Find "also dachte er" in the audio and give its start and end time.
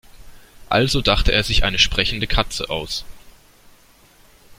0.67-1.43